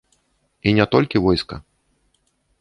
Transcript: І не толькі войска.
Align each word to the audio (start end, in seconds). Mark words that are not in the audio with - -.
І 0.71 0.73
не 0.79 0.85
толькі 0.95 1.21
войска. 1.27 1.61